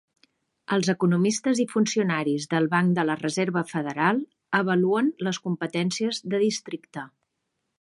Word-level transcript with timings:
Els 0.75 0.87
economistes 0.93 1.59
i 1.63 1.65
funcionaris 1.73 2.47
del 2.55 2.65
Banc 2.71 2.95
de 2.99 3.05
la 3.09 3.17
Reserva 3.19 3.63
Federal 3.73 4.23
avaluen 4.61 5.13
les 5.29 5.41
competències 5.45 6.23
de 6.33 6.41
districte. 6.47 7.05